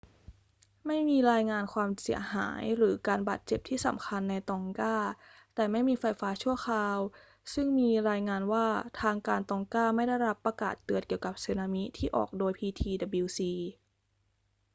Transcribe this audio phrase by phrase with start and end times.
[0.87, 4.97] ไม่มีรายงานความเสียหายหรือการบาดเจ็บที่สำคัญในตองกา
[5.55, 6.97] แต่ไม่มีไฟฟ้าชั่วคราว
[7.53, 8.67] ซึ่งมีรายงานว่า
[9.01, 13.39] ทางการตองกาไม่ได้รับประกาศเตือนเกี่ยวกับสึนามิที่ออกโดย ptwc